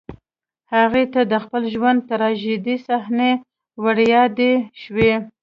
[0.73, 3.31] هغې ته د خپل ژوند تراژيدي صحنې
[3.83, 5.11] وريادې شوې